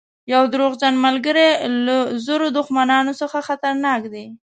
[0.33, 1.47] یو دروغجن ملګری
[1.85, 1.95] له
[2.25, 4.25] زرو دښمنانو څخه خطرناک دی.